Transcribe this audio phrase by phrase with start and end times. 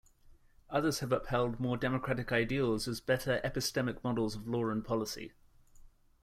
[0.71, 5.33] Others have upheld more democratic ideals as better epistemic models of law and policy.